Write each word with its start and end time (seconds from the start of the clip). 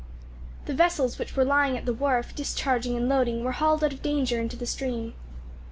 The 0.65 0.73
vessels 0.73 1.19
which 1.19 1.35
were 1.35 1.45
lying 1.45 1.77
at 1.77 1.85
the 1.85 1.93
wharf 1.93 2.33
discharging 2.33 2.97
and 2.97 3.07
loading 3.07 3.43
were 3.43 3.51
hauled 3.51 3.83
out 3.83 3.93
of 3.93 4.01
danger 4.01 4.41
into 4.41 4.55
the 4.57 4.65
stream. 4.65 5.13